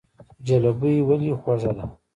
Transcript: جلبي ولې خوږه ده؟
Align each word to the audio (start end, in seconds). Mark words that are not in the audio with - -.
جلبي 0.47 0.93
ولې 1.07 1.33
خوږه 1.41 1.71
ده؟ 1.77 1.85